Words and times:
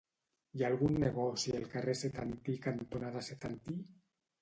Hi 0.59 0.63
ha 0.63 0.69
algun 0.73 0.97
negoci 1.03 1.55
al 1.59 1.69
carrer 1.75 1.97
Setantí 2.01 2.59
cantonada 2.67 3.27
Setantí? 3.33 3.81